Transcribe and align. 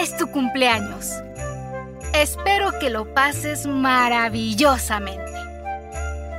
Es 0.00 0.16
tu 0.16 0.26
cumpleaños? 0.30 1.10
Espero 2.12 2.70
que 2.78 2.90
lo 2.90 3.12
pases 3.14 3.66
maravillosamente. 3.66 5.32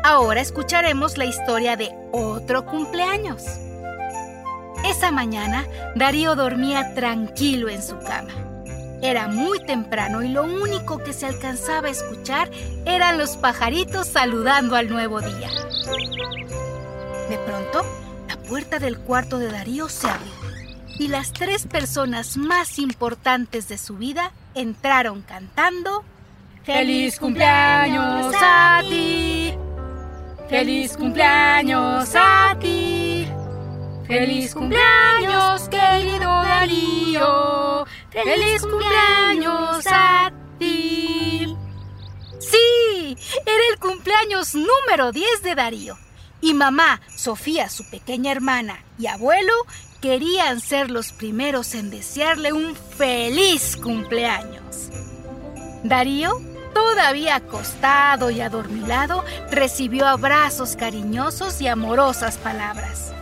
Ahora 0.03 0.41
escucharemos 0.41 1.17
la 1.17 1.25
historia 1.25 1.75
de 1.75 1.91
otro 2.11 2.65
cumpleaños. 2.65 3.43
Esa 4.85 5.11
mañana, 5.11 5.65
Darío 5.95 6.35
dormía 6.35 6.93
tranquilo 6.93 7.67
en 7.69 7.81
su 7.81 7.97
cama. 7.99 8.31
Era 9.01 9.27
muy 9.27 9.59
temprano 9.59 10.23
y 10.23 10.29
lo 10.29 10.43
único 10.43 10.99
que 10.99 11.13
se 11.13 11.25
alcanzaba 11.25 11.87
a 11.87 11.91
escuchar 11.91 12.49
eran 12.85 13.17
los 13.17 13.37
pajaritos 13.37 14.07
saludando 14.07 14.75
al 14.75 14.89
nuevo 14.89 15.19
día. 15.21 15.49
De 17.29 17.37
pronto, 17.39 17.83
la 18.27 18.37
puerta 18.37 18.79
del 18.79 18.99
cuarto 18.99 19.39
de 19.39 19.51
Darío 19.51 19.89
se 19.89 20.07
abrió 20.09 20.46
y 20.99 21.07
las 21.07 21.33
tres 21.33 21.67
personas 21.67 22.37
más 22.37 22.79
importantes 22.79 23.67
de 23.67 23.77
su 23.77 23.97
vida 23.97 24.31
entraron 24.55 25.21
cantando 25.21 26.03
¡Feliz 26.67 27.17
cumpleaños 27.17 28.35
a 28.41 28.81
ti! 28.81 29.53
¡Feliz 30.49 30.97
cumpleaños 30.97 32.09
a 32.13 32.57
ti! 32.59 33.25
¡Feliz 34.05 34.53
cumpleaños, 34.53 35.69
querido 35.69 36.29
Darío! 36.29 37.85
¡Feliz 38.11 38.61
cumpleaños 38.63 39.87
a 39.89 40.29
ti! 40.59 41.55
¡Sí! 42.39 43.17
Era 43.45 43.63
el 43.71 43.79
cumpleaños 43.79 44.53
número 44.53 45.13
10 45.13 45.43
de 45.43 45.55
Darío. 45.55 45.97
Y 46.41 46.53
mamá, 46.53 46.99
Sofía, 47.15 47.69
su 47.69 47.89
pequeña 47.89 48.33
hermana, 48.33 48.83
y 48.99 49.07
abuelo 49.07 49.53
querían 50.01 50.59
ser 50.59 50.91
los 50.91 51.11
primeros 51.11 51.73
en 51.73 51.89
desearle 51.89 52.53
un 52.53 52.75
feliz 52.75 53.75
cumpleaños. 53.77 54.89
Darío, 55.83 56.39
todavía 56.73 57.37
acostado 57.37 58.29
y 58.29 58.41
adormilado, 58.41 59.23
recibió 59.51 60.07
abrazos 60.07 60.75
cariñosos 60.75 61.61
y 61.61 61.67
amorosas 61.67 62.37
palabras, 62.37 63.13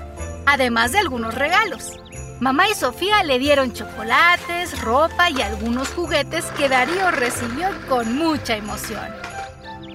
además 0.45 0.91
de 0.91 0.99
algunos 0.99 1.35
regalos. 1.35 1.93
Mamá 2.39 2.67
y 2.69 2.73
Sofía 2.73 3.23
le 3.23 3.39
dieron 3.39 3.71
chocolates, 3.71 4.81
ropa 4.81 5.29
y 5.29 5.41
algunos 5.41 5.87
juguetes 5.89 6.45
que 6.57 6.67
Darío 6.67 7.09
recibió 7.11 7.69
con 7.87 8.17
mucha 8.17 8.57
emoción. 8.57 9.07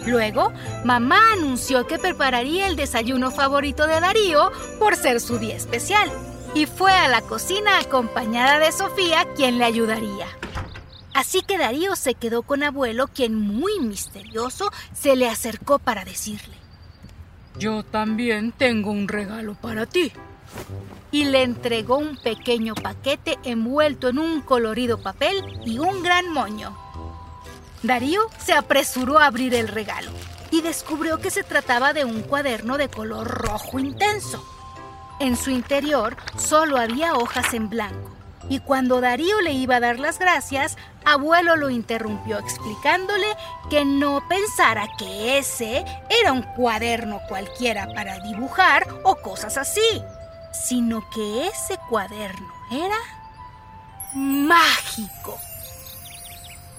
Luego, 0.07 0.51
mamá 0.85 1.21
anunció 1.35 1.87
que 1.87 1.99
prepararía 1.99 2.67
el 2.67 2.77
desayuno 2.77 3.31
favorito 3.31 3.87
de 3.87 4.01
Darío 4.01 4.51
por 4.79 4.97
ser 4.97 5.21
su 5.21 5.39
día 5.39 5.57
especial 5.57 6.11
y 6.55 6.67
fue 6.67 6.93
a 6.93 7.09
la 7.09 7.23
cocina 7.23 7.79
acompañada 7.79 8.59
de 8.59 8.73
Sofía, 8.73 9.27
quien 9.37 9.59
le 9.59 9.65
ayudaría. 9.65 10.27
Así 11.15 11.43
que 11.43 11.59
Darío 11.59 11.97
se 11.97 12.15
quedó 12.15 12.43
con 12.43 12.63
abuelo, 12.63 13.09
quien 13.09 13.35
muy 13.35 13.81
misterioso 13.81 14.71
se 14.95 15.17
le 15.17 15.29
acercó 15.29 15.79
para 15.79 16.05
decirle, 16.05 16.57
Yo 17.59 17.83
también 17.83 18.53
tengo 18.53 18.91
un 18.91 19.09
regalo 19.09 19.55
para 19.55 19.87
ti. 19.87 20.13
Y 21.13 21.25
le 21.25 21.43
entregó 21.43 21.99
un 21.99 22.17
pequeño 22.17 22.75
paquete 22.75 23.39
envuelto 23.45 24.09
en 24.09 24.19
un 24.19 24.41
colorido 24.41 25.01
papel 25.03 25.45
y 25.65 25.79
un 25.79 26.03
gran 26.03 26.33
moño. 26.33 26.77
Darío 27.83 28.23
se 28.39 28.53
apresuró 28.53 29.19
a 29.19 29.27
abrir 29.27 29.55
el 29.55 29.69
regalo 29.69 30.11
y 30.51 30.61
descubrió 30.61 31.19
que 31.19 31.31
se 31.31 31.43
trataba 31.43 31.93
de 31.93 32.05
un 32.05 32.23
cuaderno 32.23 32.79
de 32.79 32.89
color 32.89 33.27
rojo 33.27 33.79
intenso. 33.79 34.45
En 35.21 35.37
su 35.37 35.51
interior 35.51 36.17
solo 36.39 36.79
había 36.79 37.15
hojas 37.15 37.53
en 37.53 37.69
blanco. 37.69 38.11
Y 38.49 38.59
cuando 38.61 39.03
Darío 39.03 39.41
le 39.43 39.53
iba 39.53 39.77
a 39.77 39.81
dar 39.81 40.01
las 40.01 40.19
gracias, 40.19 40.79
abuelo 41.05 41.57
lo 41.57 41.69
interrumpió 41.69 42.39
explicándole 42.39 43.27
que 43.69 43.85
no 43.85 44.27
pensara 44.29 44.89
que 44.99 45.39
ese 45.39 45.85
era 46.09 46.33
un 46.33 46.43
cuaderno 46.43 47.21
cualquiera 47.29 47.87
para 47.95 48.19
dibujar 48.21 48.89
o 49.05 49.15
cosas 49.17 49.59
así, 49.59 50.03
sino 50.53 51.09
que 51.11 51.47
ese 51.47 51.79
cuaderno 51.91 52.49
era 52.73 52.97
mágico. 54.15 55.39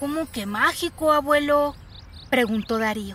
¿Cómo 0.00 0.28
que 0.30 0.46
mágico, 0.46 1.12
abuelo? 1.12 1.76
preguntó 2.28 2.78
Darío. 2.78 3.14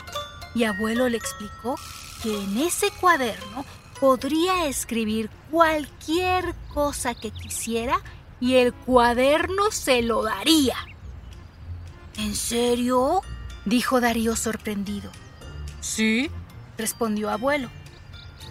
Y 0.56 0.64
abuelo 0.64 1.10
le 1.10 1.18
explicó 1.18 1.76
que 2.24 2.34
en 2.44 2.58
ese 2.60 2.92
cuaderno 2.92 3.66
podría 4.00 4.68
escribir 4.68 5.30
cualquier 5.52 6.54
cosa 6.74 7.16
que 7.16 7.32
quisiera 7.32 8.00
y 8.40 8.56
el 8.56 8.74
cuaderno 8.74 9.72
se 9.72 10.02
lo 10.02 10.24
daría. 10.24 10.76
¿En 12.18 12.36
serio? 12.36 13.22
dijo 13.66 14.00
Darío 14.00 14.36
sorprendido. 14.36 15.12
Sí, 15.82 16.30
respondió 16.78 17.30
abuelo. 17.30 17.70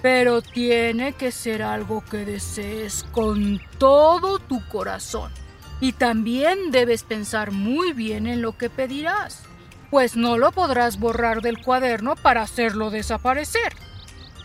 Pero 0.03 0.43
tiene 0.43 1.15
que 1.15 1.33
ser 1.33 1.63
algo 1.63 2.05
que 2.05 2.25
desees 2.25 3.05
con 3.13 3.61
todo 3.79 4.39
tu 4.39 4.67
corazón. 4.69 5.33
Y 5.81 5.93
también 5.93 6.71
debes 6.71 7.03
pensar 7.03 7.51
muy 7.51 7.93
bien 7.93 8.27
en 8.27 8.41
lo 8.41 8.57
que 8.57 8.71
pedirás, 8.71 9.43
pues 9.91 10.17
no 10.17 10.39
lo 10.39 10.53
podrás 10.53 10.99
borrar 10.99 11.43
del 11.43 11.63
cuaderno 11.63 12.17
para 12.17 12.43
hacerlo 12.43 12.91
desaparecer. 12.91 13.75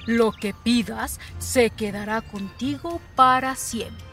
Lo 0.06 0.32
que 0.32 0.54
pidas 0.54 1.20
se 1.40 1.70
quedará 1.70 2.22
contigo 2.22 3.02
para 3.16 3.56
siempre. 3.56 4.06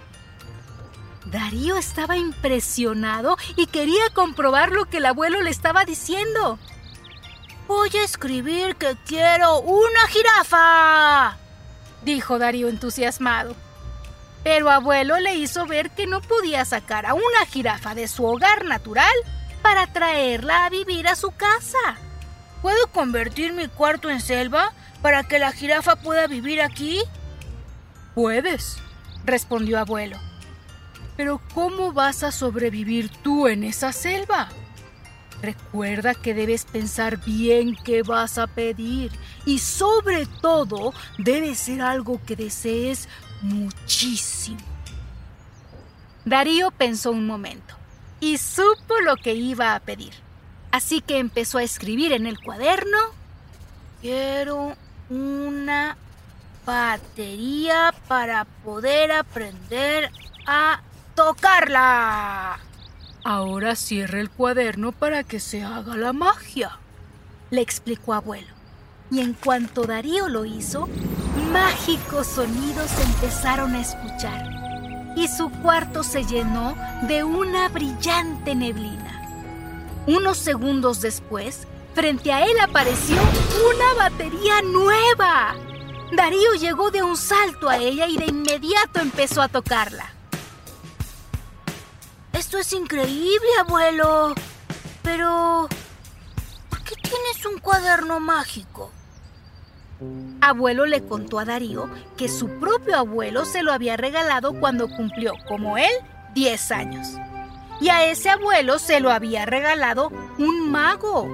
Darío 1.24 1.76
estaba 1.76 2.16
impresionado 2.16 3.36
y 3.56 3.66
quería 3.66 4.10
comprobar 4.14 4.72
lo 4.72 4.86
que 4.86 4.98
el 4.98 5.06
abuelo 5.06 5.42
le 5.42 5.50
estaba 5.50 5.84
diciendo. 5.84 6.58
Voy 7.66 7.90
a 8.00 8.04
escribir 8.04 8.76
que 8.76 8.96
quiero 9.06 9.60
una 9.60 10.06
jirafa, 10.08 11.36
dijo 12.02 12.38
Darío 12.38 12.68
entusiasmado. 12.68 13.54
Pero 14.42 14.70
abuelo 14.70 15.18
le 15.18 15.34
hizo 15.34 15.66
ver 15.66 15.90
que 15.90 16.06
no 16.06 16.22
podía 16.22 16.64
sacar 16.64 17.04
a 17.04 17.12
una 17.12 17.46
jirafa 17.50 17.94
de 17.94 18.08
su 18.08 18.24
hogar 18.24 18.64
natural 18.64 19.12
para 19.60 19.86
traerla 19.92 20.64
a 20.64 20.70
vivir 20.70 21.08
a 21.08 21.16
su 21.16 21.30
casa. 21.32 21.96
¿Puedo 22.62 22.86
convertir 22.86 23.52
mi 23.52 23.68
cuarto 23.68 24.08
en 24.08 24.20
selva 24.20 24.72
para 25.02 25.22
que 25.24 25.38
la 25.38 25.52
jirafa 25.52 25.96
pueda 25.96 26.26
vivir 26.26 26.60
aquí? 26.60 27.00
Puedes, 28.14 28.78
respondió 29.24 29.78
abuelo. 29.78 30.18
Pero 31.16 31.40
¿cómo 31.54 31.92
vas 31.92 32.22
a 32.22 32.32
sobrevivir 32.32 33.10
tú 33.22 33.48
en 33.48 33.64
esa 33.64 33.92
selva? 33.92 34.48
Recuerda 35.42 36.14
que 36.14 36.34
debes 36.34 36.64
pensar 36.64 37.18
bien 37.24 37.76
qué 37.84 38.02
vas 38.02 38.38
a 38.38 38.48
pedir 38.48 39.12
y 39.46 39.60
sobre 39.60 40.26
todo 40.26 40.92
debe 41.16 41.54
ser 41.54 41.82
algo 41.82 42.20
que 42.24 42.34
desees 42.34 43.08
muchísimo. 43.40 44.58
Darío 46.24 46.70
pensó 46.72 47.12
un 47.12 47.26
momento 47.26 47.76
y 48.20 48.38
supo 48.38 49.00
lo 49.00 49.16
que 49.16 49.34
iba 49.34 49.74
a 49.74 49.80
pedir. 49.80 50.12
Así 50.72 51.00
que 51.00 51.18
empezó 51.18 51.58
a 51.58 51.62
escribir 51.62 52.12
en 52.12 52.26
el 52.26 52.38
cuaderno, 52.40 52.98
quiero 54.02 54.76
una 55.10 55.96
batería 56.66 57.94
para 58.06 58.44
poder 58.64 59.12
aprender 59.12 60.10
a 60.46 60.80
tocarla. 61.14 62.58
Ahora 63.24 63.74
cierra 63.74 64.20
el 64.20 64.30
cuaderno 64.30 64.92
para 64.92 65.24
que 65.24 65.40
se 65.40 65.62
haga 65.62 65.96
la 65.96 66.12
magia, 66.12 66.78
le 67.50 67.60
explicó 67.60 68.14
abuelo. 68.14 68.54
Y 69.10 69.20
en 69.20 69.32
cuanto 69.32 69.84
Darío 69.84 70.28
lo 70.28 70.44
hizo, 70.44 70.88
mágicos 71.52 72.26
sonidos 72.26 72.90
empezaron 73.00 73.74
a 73.74 73.80
escuchar 73.80 74.58
y 75.18 75.26
su 75.26 75.50
cuarto 75.50 76.04
se 76.04 76.24
llenó 76.24 76.76
de 77.08 77.24
una 77.24 77.68
brillante 77.68 78.54
neblina. 78.54 79.20
Unos 80.06 80.38
segundos 80.38 81.00
después, 81.00 81.66
frente 81.94 82.32
a 82.32 82.44
él 82.44 82.58
apareció 82.60 83.16
una 83.16 83.94
batería 83.94 84.62
nueva. 84.62 85.56
Darío 86.12 86.54
llegó 86.54 86.90
de 86.90 87.02
un 87.02 87.16
salto 87.16 87.68
a 87.68 87.76
ella 87.76 88.06
y 88.06 88.16
de 88.16 88.26
inmediato 88.26 89.00
empezó 89.00 89.42
a 89.42 89.48
tocarla. 89.48 90.12
Esto 92.32 92.58
es 92.58 92.72
increíble, 92.72 93.48
abuelo. 93.60 94.34
Pero... 95.02 95.68
¿Por 96.70 96.82
qué 96.82 96.94
tienes 97.02 97.44
un 97.44 97.58
cuaderno 97.58 98.20
mágico? 98.20 98.92
Abuelo 100.40 100.86
le 100.86 101.04
contó 101.04 101.40
a 101.40 101.44
Darío 101.44 101.90
que 102.16 102.28
su 102.28 102.48
propio 102.60 102.96
abuelo 102.96 103.44
se 103.44 103.62
lo 103.62 103.72
había 103.72 103.96
regalado 103.96 104.52
cuando 104.60 104.88
cumplió, 104.88 105.34
como 105.48 105.76
él, 105.76 105.90
10 106.34 106.70
años. 106.70 107.08
Y 107.80 107.88
a 107.88 108.04
ese 108.04 108.30
abuelo 108.30 108.78
se 108.78 109.00
lo 109.00 109.10
había 109.10 109.44
regalado 109.44 110.12
un 110.38 110.70
mago. 110.70 111.28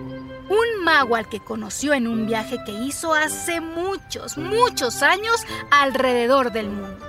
Un 0.49 0.85
mago 0.85 1.17
al 1.17 1.29
que 1.29 1.41
conoció 1.41 1.95
en 1.95 2.07
un 2.07 2.27
viaje 2.27 2.59
que 2.67 2.73
hizo 2.73 3.15
hace 3.15 3.61
muchos, 3.61 4.37
muchos 4.37 5.03
años 5.03 5.45
alrededor 5.71 6.53
del 6.53 6.69
mundo. 6.69 7.07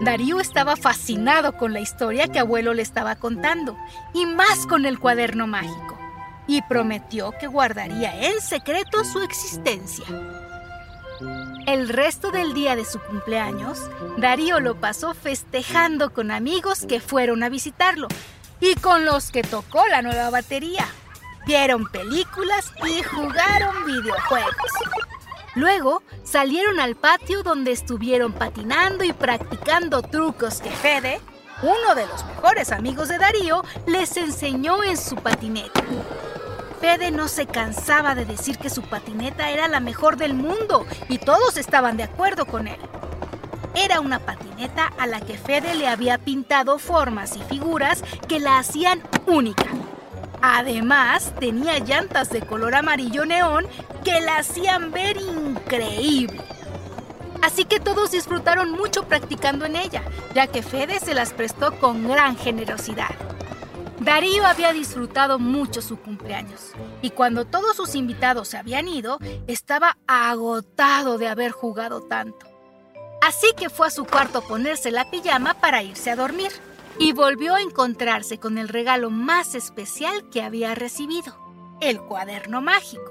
Darío 0.00 0.40
estaba 0.40 0.76
fascinado 0.76 1.56
con 1.56 1.72
la 1.72 1.80
historia 1.80 2.28
que 2.28 2.38
abuelo 2.38 2.72
le 2.72 2.82
estaba 2.82 3.16
contando, 3.16 3.76
y 4.14 4.24
más 4.24 4.66
con 4.66 4.86
el 4.86 4.98
cuaderno 4.98 5.46
mágico, 5.46 5.98
y 6.46 6.62
prometió 6.62 7.32
que 7.32 7.46
guardaría 7.46 8.28
en 8.28 8.40
secreto 8.40 9.04
su 9.04 9.20
existencia. 9.20 10.06
El 11.66 11.88
resto 11.88 12.30
del 12.30 12.54
día 12.54 12.76
de 12.76 12.86
su 12.86 12.98
cumpleaños, 12.98 13.90
Darío 14.16 14.60
lo 14.60 14.74
pasó 14.76 15.12
festejando 15.12 16.14
con 16.14 16.30
amigos 16.30 16.86
que 16.86 17.00
fueron 17.00 17.42
a 17.42 17.50
visitarlo 17.50 18.08
y 18.58 18.74
con 18.76 19.04
los 19.04 19.30
que 19.30 19.42
tocó 19.42 19.86
la 19.88 20.00
nueva 20.02 20.30
batería. 20.30 20.86
Vieron 21.46 21.86
películas 21.90 22.72
y 22.86 23.02
jugaron 23.02 23.84
videojuegos. 23.86 24.54
Luego 25.54 26.02
salieron 26.22 26.78
al 26.78 26.94
patio 26.94 27.42
donde 27.42 27.72
estuvieron 27.72 28.32
patinando 28.32 29.04
y 29.04 29.12
practicando 29.12 30.02
trucos 30.02 30.60
que 30.60 30.70
Fede, 30.70 31.20
uno 31.62 31.94
de 31.94 32.06
los 32.06 32.24
mejores 32.26 32.70
amigos 32.72 33.08
de 33.08 33.18
Darío, 33.18 33.64
les 33.86 34.16
enseñó 34.16 34.84
en 34.84 34.96
su 34.96 35.16
patineta. 35.16 35.82
Fede 36.80 37.10
no 37.10 37.28
se 37.28 37.46
cansaba 37.46 38.14
de 38.14 38.24
decir 38.24 38.58
que 38.58 38.70
su 38.70 38.82
patineta 38.82 39.50
era 39.50 39.68
la 39.68 39.80
mejor 39.80 40.16
del 40.16 40.34
mundo 40.34 40.86
y 41.08 41.18
todos 41.18 41.56
estaban 41.56 41.96
de 41.96 42.04
acuerdo 42.04 42.46
con 42.46 42.68
él. 42.68 42.80
Era 43.74 44.00
una 44.00 44.18
patineta 44.18 44.90
a 44.98 45.06
la 45.06 45.20
que 45.20 45.36
Fede 45.36 45.74
le 45.74 45.88
había 45.88 46.18
pintado 46.18 46.78
formas 46.78 47.36
y 47.36 47.42
figuras 47.42 48.02
que 48.28 48.40
la 48.40 48.58
hacían 48.58 49.02
única. 49.26 49.66
Además, 50.42 51.32
tenía 51.38 51.78
llantas 51.78 52.30
de 52.30 52.40
color 52.40 52.74
amarillo 52.74 53.26
neón 53.26 53.66
que 54.04 54.20
la 54.20 54.38
hacían 54.38 54.90
ver 54.90 55.16
increíble. 55.18 56.40
Así 57.42 57.64
que 57.64 57.80
todos 57.80 58.10
disfrutaron 58.10 58.70
mucho 58.72 59.06
practicando 59.06 59.64
en 59.64 59.76
ella, 59.76 60.02
ya 60.34 60.46
que 60.46 60.62
Fede 60.62 61.00
se 61.00 61.14
las 61.14 61.32
prestó 61.32 61.78
con 61.78 62.08
gran 62.08 62.36
generosidad. 62.36 63.10
Darío 64.00 64.46
había 64.46 64.72
disfrutado 64.72 65.38
mucho 65.38 65.82
su 65.82 65.98
cumpleaños 65.98 66.72
y 67.02 67.10
cuando 67.10 67.44
todos 67.44 67.76
sus 67.76 67.94
invitados 67.94 68.48
se 68.48 68.56
habían 68.56 68.88
ido, 68.88 69.18
estaba 69.46 69.98
agotado 70.06 71.18
de 71.18 71.28
haber 71.28 71.52
jugado 71.52 72.00
tanto. 72.00 72.46
Así 73.20 73.48
que 73.58 73.68
fue 73.68 73.88
a 73.88 73.90
su 73.90 74.06
cuarto 74.06 74.38
a 74.38 74.48
ponerse 74.48 74.90
la 74.90 75.10
pijama 75.10 75.52
para 75.52 75.82
irse 75.82 76.10
a 76.10 76.16
dormir 76.16 76.50
y 77.00 77.12
volvió 77.12 77.54
a 77.54 77.62
encontrarse 77.62 78.38
con 78.38 78.58
el 78.58 78.68
regalo 78.68 79.08
más 79.08 79.54
especial 79.54 80.28
que 80.28 80.42
había 80.42 80.74
recibido, 80.74 81.34
el 81.80 81.98
cuaderno 81.98 82.60
mágico. 82.60 83.10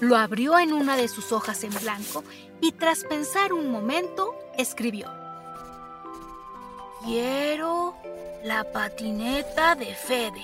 Lo 0.00 0.16
abrió 0.16 0.58
en 0.58 0.72
una 0.72 0.96
de 0.96 1.08
sus 1.08 1.30
hojas 1.30 1.64
en 1.64 1.74
blanco 1.74 2.24
y 2.62 2.72
tras 2.72 3.04
pensar 3.04 3.52
un 3.52 3.70
momento, 3.70 4.34
escribió. 4.56 5.12
Quiero 7.04 7.94
la 8.42 8.64
patineta 8.72 9.74
de 9.74 9.94
Fede. 9.94 10.42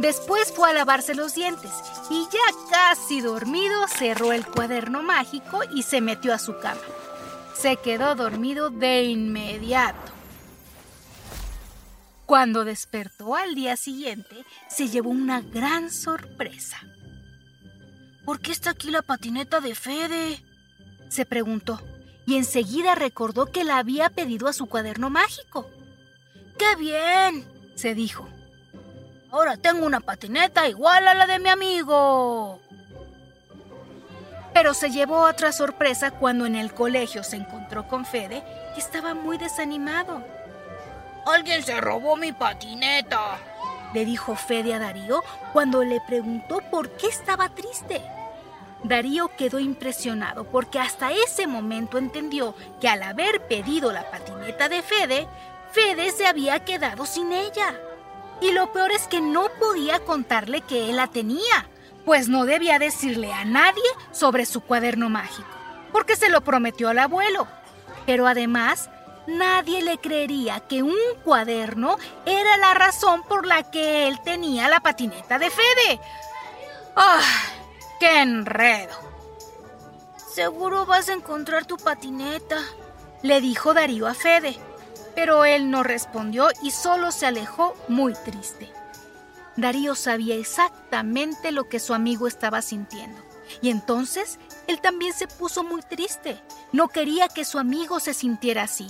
Después 0.00 0.52
fue 0.52 0.70
a 0.70 0.72
lavarse 0.72 1.14
los 1.14 1.36
dientes 1.36 1.70
y 2.10 2.24
ya 2.24 2.70
casi 2.72 3.20
dormido 3.20 3.86
cerró 3.86 4.32
el 4.32 4.44
cuaderno 4.44 5.00
mágico 5.04 5.60
y 5.72 5.84
se 5.84 6.00
metió 6.00 6.34
a 6.34 6.40
su 6.40 6.58
cama. 6.58 6.80
Se 7.54 7.76
quedó 7.76 8.16
dormido 8.16 8.70
de 8.70 9.04
inmediato. 9.04 10.15
Cuando 12.26 12.64
despertó 12.64 13.36
al 13.36 13.54
día 13.54 13.76
siguiente, 13.76 14.44
se 14.68 14.88
llevó 14.88 15.10
una 15.10 15.40
gran 15.40 15.92
sorpresa. 15.92 16.78
¿Por 18.24 18.40
qué 18.40 18.50
está 18.50 18.70
aquí 18.70 18.90
la 18.90 19.02
patineta 19.02 19.60
de 19.60 19.76
Fede? 19.76 20.42
se 21.08 21.24
preguntó, 21.24 21.80
y 22.26 22.36
enseguida 22.36 22.96
recordó 22.96 23.46
que 23.46 23.62
la 23.62 23.78
había 23.78 24.10
pedido 24.10 24.48
a 24.48 24.52
su 24.52 24.66
cuaderno 24.66 25.08
mágico. 25.08 25.70
¡Qué 26.58 26.74
bien! 26.74 27.46
se 27.76 27.94
dijo. 27.94 28.28
Ahora 29.30 29.56
tengo 29.56 29.86
una 29.86 30.00
patineta 30.00 30.68
igual 30.68 31.06
a 31.06 31.14
la 31.14 31.28
de 31.28 31.38
mi 31.38 31.48
amigo. 31.48 32.60
Pero 34.52 34.74
se 34.74 34.90
llevó 34.90 35.20
otra 35.20 35.52
sorpresa 35.52 36.10
cuando 36.10 36.44
en 36.44 36.56
el 36.56 36.74
colegio 36.74 37.22
se 37.22 37.36
encontró 37.36 37.86
con 37.86 38.04
Fede, 38.04 38.42
que 38.74 38.80
estaba 38.80 39.14
muy 39.14 39.38
desanimado. 39.38 40.24
Alguien 41.26 41.64
se 41.64 41.80
robó 41.80 42.16
mi 42.16 42.32
patineta, 42.32 43.38
le 43.92 44.04
dijo 44.04 44.36
Fede 44.36 44.74
a 44.74 44.78
Darío 44.78 45.24
cuando 45.52 45.82
le 45.82 46.00
preguntó 46.00 46.60
por 46.70 46.90
qué 46.90 47.08
estaba 47.08 47.48
triste. 47.48 48.00
Darío 48.84 49.28
quedó 49.36 49.58
impresionado 49.58 50.44
porque 50.44 50.78
hasta 50.78 51.10
ese 51.10 51.48
momento 51.48 51.98
entendió 51.98 52.54
que 52.80 52.88
al 52.88 53.02
haber 53.02 53.40
pedido 53.48 53.92
la 53.92 54.08
patineta 54.08 54.68
de 54.68 54.82
Fede, 54.82 55.26
Fede 55.72 56.12
se 56.12 56.28
había 56.28 56.64
quedado 56.64 57.04
sin 57.06 57.32
ella. 57.32 57.74
Y 58.40 58.52
lo 58.52 58.72
peor 58.72 58.92
es 58.92 59.08
que 59.08 59.20
no 59.20 59.48
podía 59.58 59.98
contarle 60.00 60.60
que 60.60 60.90
él 60.90 60.96
la 60.96 61.08
tenía, 61.08 61.66
pues 62.04 62.28
no 62.28 62.44
debía 62.44 62.78
decirle 62.78 63.32
a 63.32 63.44
nadie 63.44 63.82
sobre 64.12 64.46
su 64.46 64.60
cuaderno 64.60 65.08
mágico, 65.08 65.48
porque 65.90 66.14
se 66.14 66.28
lo 66.28 66.42
prometió 66.42 66.88
al 66.88 67.00
abuelo. 67.00 67.48
Pero 68.04 68.28
además, 68.28 68.90
nadie 69.26 69.82
le 69.82 69.98
creería 69.98 70.60
que 70.60 70.82
un 70.82 70.96
cuaderno 71.24 71.96
era 72.24 72.56
la 72.56 72.74
razón 72.74 73.22
por 73.24 73.46
la 73.46 73.70
que 73.70 74.08
él 74.08 74.20
tenía 74.22 74.68
la 74.68 74.80
patineta 74.80 75.38
de 75.38 75.50
Fede. 75.50 76.00
¡Ah! 76.94 77.22
¡Qué 78.00 78.20
enredo! 78.20 78.94
Seguro 80.32 80.84
vas 80.84 81.08
a 81.08 81.14
encontrar 81.14 81.64
tu 81.64 81.76
patineta, 81.76 82.58
le 83.22 83.40
dijo 83.40 83.72
Darío 83.72 84.06
a 84.06 84.14
Fede, 84.14 84.58
pero 85.14 85.46
él 85.46 85.70
no 85.70 85.82
respondió 85.82 86.48
y 86.62 86.70
solo 86.70 87.10
se 87.10 87.26
alejó 87.26 87.74
muy 87.88 88.12
triste. 88.12 88.70
Darío 89.56 89.94
sabía 89.94 90.34
exactamente 90.34 91.52
lo 91.52 91.70
que 91.70 91.80
su 91.80 91.94
amigo 91.94 92.26
estaba 92.26 92.60
sintiendo, 92.60 93.18
y 93.62 93.70
entonces 93.70 94.38
él 94.66 94.82
también 94.82 95.14
se 95.14 95.26
puso 95.26 95.64
muy 95.64 95.80
triste. 95.80 96.38
No 96.72 96.88
quería 96.88 97.28
que 97.28 97.46
su 97.46 97.58
amigo 97.58 97.98
se 97.98 98.12
sintiera 98.12 98.64
así. 98.64 98.86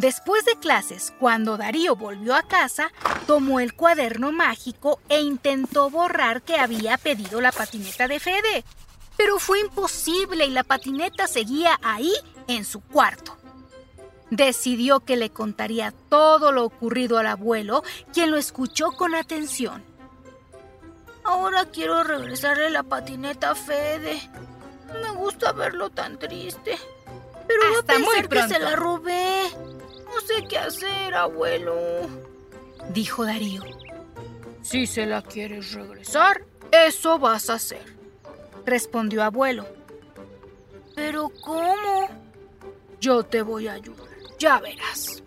Después 0.00 0.46
de 0.46 0.56
clases, 0.56 1.12
cuando 1.20 1.58
Darío 1.58 1.94
volvió 1.94 2.34
a 2.34 2.42
casa, 2.42 2.90
tomó 3.26 3.60
el 3.60 3.74
cuaderno 3.74 4.32
mágico 4.32 4.98
e 5.10 5.20
intentó 5.20 5.90
borrar 5.90 6.40
que 6.40 6.56
había 6.58 6.96
pedido 6.96 7.42
la 7.42 7.52
patineta 7.52 8.08
de 8.08 8.18
Fede. 8.18 8.64
Pero 9.18 9.38
fue 9.38 9.60
imposible 9.60 10.46
y 10.46 10.52
la 10.52 10.64
patineta 10.64 11.26
seguía 11.26 11.78
ahí 11.82 12.14
en 12.48 12.64
su 12.64 12.80
cuarto. 12.80 13.36
Decidió 14.30 15.00
que 15.00 15.18
le 15.18 15.28
contaría 15.28 15.92
todo 16.08 16.50
lo 16.50 16.64
ocurrido 16.64 17.18
al 17.18 17.26
abuelo, 17.26 17.84
quien 18.10 18.30
lo 18.30 18.38
escuchó 18.38 18.92
con 18.92 19.14
atención. 19.14 19.84
Ahora 21.24 21.66
quiero 21.66 22.04
regresarle 22.04 22.70
la 22.70 22.84
patineta 22.84 23.50
a 23.50 23.54
Fede. 23.54 24.18
Me 25.02 25.10
gusta 25.10 25.52
verlo 25.52 25.90
tan 25.90 26.18
triste. 26.18 26.78
Pero 27.46 27.62
a 27.64 27.78
Hasta 27.80 27.98
muy 27.98 28.22
pensar 28.22 28.48
que 28.48 28.54
se 28.54 28.60
la 28.60 28.76
robé. 28.76 29.42
No 30.20 30.26
sé 30.26 30.46
qué 30.48 30.58
hacer, 30.58 31.14
abuelo. 31.14 31.74
Dijo 32.92 33.24
Darío. 33.24 33.62
Si 34.60 34.86
se 34.86 35.06
la 35.06 35.22
quieres 35.22 35.72
regresar, 35.72 36.44
eso 36.70 37.18
vas 37.18 37.48
a 37.48 37.54
hacer. 37.54 37.96
Respondió 38.66 39.22
abuelo. 39.22 39.66
¿Pero 40.94 41.30
cómo? 41.40 42.08
Yo 43.00 43.22
te 43.22 43.40
voy 43.40 43.68
a 43.68 43.74
ayudar. 43.74 44.08
Ya 44.38 44.58
verás. 44.58 45.22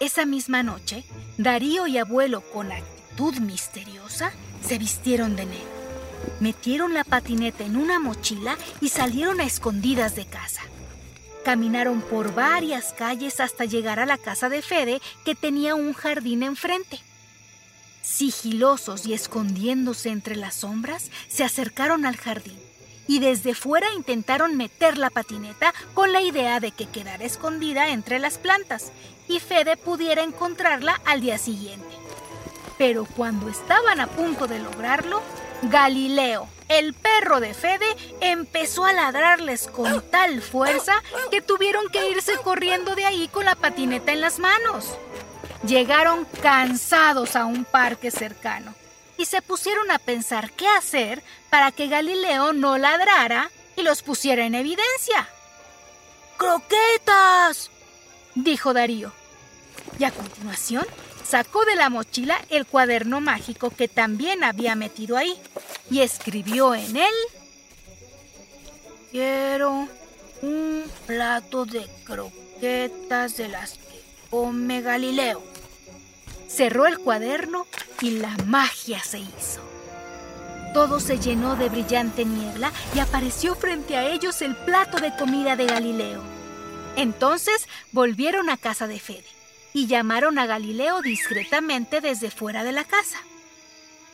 Esa 0.00 0.26
misma 0.26 0.64
noche, 0.64 1.04
Darío 1.38 1.86
y 1.86 1.98
abuelo, 1.98 2.40
con 2.52 2.72
actitud 2.72 3.36
misteriosa, 3.36 4.32
se 4.60 4.78
vistieron 4.78 5.36
de 5.36 5.46
negro. 5.46 5.76
Metieron 6.40 6.94
la 6.94 7.04
patineta 7.04 7.64
en 7.64 7.76
una 7.76 8.00
mochila 8.00 8.56
y 8.80 8.88
salieron 8.88 9.40
a 9.40 9.44
escondidas 9.44 10.16
de 10.16 10.26
casa. 10.26 10.62
Caminaron 11.46 12.00
por 12.00 12.34
varias 12.34 12.92
calles 12.92 13.38
hasta 13.38 13.66
llegar 13.66 14.00
a 14.00 14.04
la 14.04 14.18
casa 14.18 14.48
de 14.48 14.62
Fede, 14.62 15.00
que 15.24 15.36
tenía 15.36 15.76
un 15.76 15.92
jardín 15.92 16.42
enfrente. 16.42 16.98
Sigilosos 18.02 19.06
y 19.06 19.14
escondiéndose 19.14 20.08
entre 20.08 20.34
las 20.34 20.56
sombras, 20.56 21.12
se 21.28 21.44
acercaron 21.44 22.04
al 22.04 22.16
jardín 22.16 22.58
y 23.06 23.20
desde 23.20 23.54
fuera 23.54 23.86
intentaron 23.94 24.56
meter 24.56 24.98
la 24.98 25.08
patineta 25.08 25.72
con 25.94 26.12
la 26.12 26.20
idea 26.20 26.58
de 26.58 26.72
que 26.72 26.88
quedara 26.88 27.24
escondida 27.24 27.90
entre 27.90 28.18
las 28.18 28.38
plantas 28.38 28.90
y 29.28 29.38
Fede 29.38 29.76
pudiera 29.76 30.24
encontrarla 30.24 31.00
al 31.04 31.20
día 31.20 31.38
siguiente. 31.38 31.94
Pero 32.76 33.04
cuando 33.04 33.48
estaban 33.48 34.00
a 34.00 34.08
punto 34.08 34.48
de 34.48 34.58
lograrlo, 34.58 35.22
Galileo, 35.62 36.48
el 36.68 36.94
perro 36.94 37.40
de 37.40 37.54
Fede, 37.54 37.86
empezó 38.20 38.84
a 38.84 38.92
ladrarles 38.92 39.68
con 39.68 40.02
tal 40.10 40.42
fuerza 40.42 41.02
que 41.30 41.40
tuvieron 41.40 41.88
que 41.88 42.10
irse 42.10 42.36
corriendo 42.38 42.94
de 42.94 43.06
ahí 43.06 43.28
con 43.28 43.44
la 43.44 43.54
patineta 43.54 44.12
en 44.12 44.20
las 44.20 44.38
manos. 44.38 44.96
Llegaron 45.66 46.26
cansados 46.42 47.36
a 47.36 47.44
un 47.44 47.64
parque 47.64 48.10
cercano 48.10 48.74
y 49.16 49.24
se 49.24 49.42
pusieron 49.42 49.90
a 49.90 49.98
pensar 49.98 50.50
qué 50.52 50.68
hacer 50.68 51.22
para 51.50 51.72
que 51.72 51.88
Galileo 51.88 52.52
no 52.52 52.78
ladrara 52.78 53.50
y 53.76 53.82
los 53.82 54.02
pusiera 54.02 54.44
en 54.44 54.54
evidencia. 54.54 55.28
¡Croquetas! 56.36 57.70
dijo 58.34 58.74
Darío. 58.74 59.12
Y 59.98 60.04
a 60.04 60.10
continuación 60.10 60.86
sacó 61.24 61.64
de 61.64 61.74
la 61.74 61.88
mochila 61.88 62.38
el 62.50 62.66
cuaderno 62.66 63.20
mágico 63.20 63.70
que 63.70 63.88
también 63.88 64.44
había 64.44 64.74
metido 64.74 65.16
ahí 65.16 65.40
y 65.90 66.00
escribió 66.00 66.74
en 66.74 66.96
él 66.96 67.14
Quiero 69.10 69.88
un 70.42 70.84
plato 71.06 71.64
de 71.64 71.86
croquetas 72.04 73.36
de 73.36 73.48
las 73.48 73.72
que 73.72 74.02
come 74.28 74.82
Galileo. 74.82 75.42
cerró 76.48 76.86
el 76.86 76.98
cuaderno 76.98 77.66
y 78.00 78.10
la 78.10 78.36
magia 78.44 79.02
se 79.02 79.20
hizo. 79.20 79.62
Todo 80.74 81.00
se 81.00 81.18
llenó 81.18 81.56
de 81.56 81.70
brillante 81.70 82.26
niebla 82.26 82.72
y 82.94 82.98
apareció 82.98 83.54
frente 83.54 83.96
a 83.96 84.06
ellos 84.06 84.42
el 84.42 84.54
plato 84.54 84.98
de 84.98 85.16
comida 85.16 85.56
de 85.56 85.64
Galileo. 85.64 86.20
Entonces 86.96 87.68
volvieron 87.92 88.50
a 88.50 88.58
casa 88.58 88.86
de 88.86 89.00
Fede 89.00 89.24
y 89.72 89.86
llamaron 89.86 90.38
a 90.38 90.44
Galileo 90.44 91.00
discretamente 91.00 92.00
desde 92.00 92.30
fuera 92.30 92.64
de 92.64 92.72
la 92.72 92.84
casa. 92.84 93.18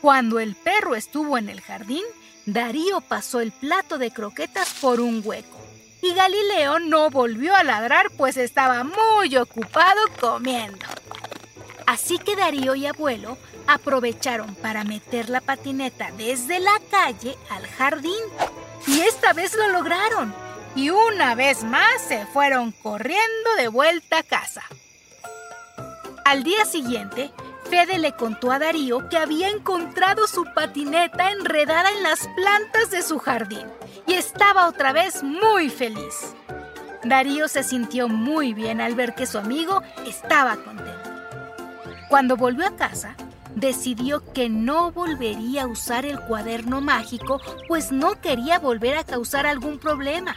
Cuando 0.03 0.41
el 0.41 0.55
perro 0.55 0.95
estuvo 0.95 1.37
en 1.37 1.47
el 1.47 1.61
jardín, 1.61 2.03
Darío 2.45 2.99
pasó 2.99 3.39
el 3.39 3.53
plato 3.53 3.97
de 3.97 4.11
croquetas 4.11 4.73
por 4.81 4.99
un 4.99 5.21
hueco 5.23 5.57
y 6.01 6.13
Galileo 6.13 6.79
no 6.79 7.09
volvió 7.09 7.55
a 7.55 7.63
ladrar 7.63 8.11
pues 8.17 8.35
estaba 8.35 8.83
muy 8.83 9.37
ocupado 9.37 10.01
comiendo. 10.19 10.85
Así 11.87 12.17
que 12.17 12.35
Darío 12.35 12.75
y 12.75 12.85
abuelo 12.85 13.37
aprovecharon 13.65 14.55
para 14.55 14.83
meter 14.83 15.29
la 15.29 15.39
patineta 15.39 16.11
desde 16.17 16.59
la 16.59 16.81
calle 16.91 17.37
al 17.49 17.65
jardín. 17.65 18.23
Y 18.85 18.99
esta 18.99 19.31
vez 19.31 19.55
lo 19.55 19.69
lograron. 19.69 20.35
Y 20.75 20.89
una 20.89 21.33
vez 21.33 21.63
más 21.63 22.01
se 22.05 22.25
fueron 22.25 22.73
corriendo 22.73 23.55
de 23.57 23.69
vuelta 23.69 24.17
a 24.17 24.23
casa. 24.23 24.63
Al 26.25 26.43
día 26.43 26.65
siguiente, 26.65 27.31
Fede 27.73 27.97
le 27.97 28.11
contó 28.11 28.51
a 28.51 28.59
Darío 28.59 29.09
que 29.09 29.17
había 29.17 29.49
encontrado 29.49 30.27
su 30.27 30.45
patineta 30.53 31.31
enredada 31.31 31.89
en 31.89 32.03
las 32.03 32.27
plantas 32.35 32.91
de 32.91 33.01
su 33.01 33.17
jardín 33.17 33.65
y 34.05 34.13
estaba 34.13 34.67
otra 34.67 34.93
vez 34.93 35.23
muy 35.23 35.71
feliz. 35.71 36.35
Darío 37.03 37.47
se 37.47 37.63
sintió 37.63 38.07
muy 38.07 38.53
bien 38.53 38.79
al 38.79 38.93
ver 38.93 39.15
que 39.15 39.25
su 39.25 39.39
amigo 39.39 39.81
estaba 40.05 40.55
contento. 40.57 41.09
Cuando 42.09 42.37
volvió 42.37 42.67
a 42.67 42.75
casa, 42.75 43.15
decidió 43.55 44.23
que 44.33 44.49
no 44.49 44.91
volvería 44.91 45.63
a 45.63 45.67
usar 45.67 46.05
el 46.05 46.19
cuaderno 46.19 46.79
mágico, 46.79 47.41
pues 47.67 47.91
no 47.91 48.21
quería 48.21 48.59
volver 48.59 48.99
a 48.99 49.03
causar 49.03 49.47
algún 49.47 49.79
problema. 49.79 50.35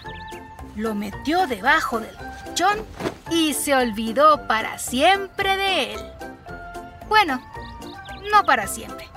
Lo 0.74 0.94
metió 0.94 1.46
debajo 1.46 2.00
del 2.00 2.16
colchón 2.16 2.78
y 3.30 3.52
se 3.52 3.74
olvidó 3.74 4.48
para 4.48 4.78
siempre 4.78 5.58
de 5.58 5.92
él. 5.92 6.15
Bueno, 7.08 7.40
no 8.32 8.44
para 8.44 8.66
siempre. 8.66 9.08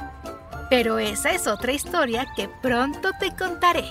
Pero 0.70 1.00
esa 1.00 1.32
es 1.32 1.48
otra 1.48 1.72
historia 1.72 2.28
que 2.36 2.48
pronto 2.62 3.12
te 3.20 3.36
contaré. 3.36 3.86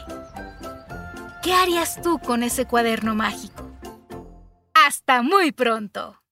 ¿Qué 1.43 1.52
harías 1.52 2.00
tú 2.02 2.19
con 2.19 2.43
ese 2.43 2.67
cuaderno 2.67 3.14
mágico? 3.14 3.69
Hasta 4.87 5.23
muy 5.23 5.52
pronto. 5.52 6.23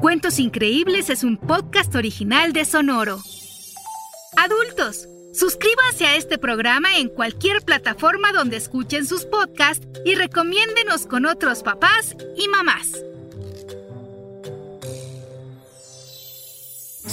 Cuentos 0.00 0.38
Increíbles 0.38 1.10
es 1.10 1.24
un 1.24 1.36
podcast 1.36 1.94
original 1.94 2.52
de 2.52 2.64
Sonoro. 2.64 3.20
Adultos, 4.36 5.08
suscríbanse 5.32 6.06
a 6.06 6.16
este 6.16 6.38
programa 6.38 6.98
en 6.98 7.08
cualquier 7.08 7.62
plataforma 7.62 8.32
donde 8.32 8.56
escuchen 8.56 9.06
sus 9.06 9.24
podcasts 9.24 9.86
y 10.04 10.14
recomiéndenos 10.14 11.06
con 11.06 11.26
otros 11.26 11.62
papás 11.62 12.16
y 12.36 12.46
mamás. 12.48 13.02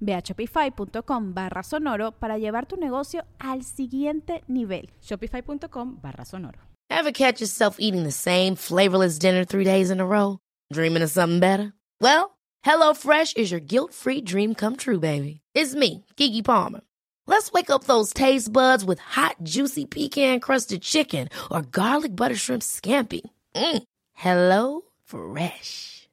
Ve 0.00 0.14
a 0.14 0.22
shopify.com 0.22 1.34
barra 1.34 1.62
sonoro 1.62 2.12
para 2.12 2.38
llevar 2.38 2.66
tu 2.66 2.76
negocio 2.76 3.24
al 3.38 3.64
siguiente 3.64 4.42
nivel. 4.48 4.90
Shopify.com 5.00 5.98
barra 6.00 6.24
sonoro. 6.24 6.58
Ever 6.90 7.12
catch 7.12 7.40
yourself 7.40 7.76
eating 7.78 8.04
the 8.04 8.12
same 8.12 8.56
flavorless 8.56 9.18
dinner 9.18 9.44
three 9.44 9.64
days 9.64 9.90
in 9.90 10.00
a 10.00 10.06
row? 10.06 10.38
Dreaming 10.72 11.02
of 11.02 11.10
something 11.10 11.38
better? 11.40 11.74
Well, 12.00 12.38
HelloFresh 12.64 13.36
is 13.36 13.50
your 13.50 13.60
guilt-free 13.60 14.22
dream 14.22 14.54
come 14.54 14.76
true, 14.76 14.98
baby. 14.98 15.40
It's 15.54 15.74
me, 15.74 16.04
Kiki 16.16 16.42
Palmer. 16.42 16.80
Let's 17.26 17.52
wake 17.52 17.68
up 17.68 17.84
those 17.84 18.14
taste 18.14 18.50
buds 18.50 18.84
with 18.86 18.98
hot, 19.00 19.36
juicy 19.42 19.84
pecan 19.84 20.40
crusted 20.40 20.80
chicken 20.80 21.28
or 21.50 21.60
garlic 21.60 22.16
butter 22.16 22.34
shrimp 22.34 22.62
scampi. 22.62 23.20
Mm. 23.54 23.82
Hello 24.14 24.80
Fresh. 25.04 25.97